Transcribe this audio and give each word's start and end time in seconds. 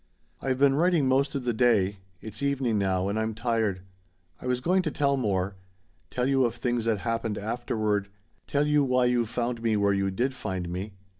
"I've 0.41 0.57
been 0.57 0.73
writing 0.73 1.07
most 1.07 1.35
of 1.35 1.43
the 1.43 1.53
day. 1.53 1.97
It's 2.21 2.41
evening 2.41 2.79
now, 2.79 3.07
and 3.07 3.19
I'm 3.19 3.35
tired. 3.35 3.81
I 4.41 4.47
was 4.47 4.59
going 4.59 4.81
to 4.81 4.89
tell 4.89 5.15
more. 5.15 5.57
Tell 6.09 6.25
you 6.25 6.43
of 6.43 6.55
things 6.55 6.85
that 6.85 7.01
happened 7.01 7.37
afterward 7.37 8.07
tell 8.47 8.65
you 8.65 8.83
why 8.83 9.05
you 9.05 9.27
found 9.27 9.61
me 9.61 9.77
where 9.77 9.93
you 9.93 10.09
did 10.09 10.33
find 10.33 10.67
me. 10.69 10.93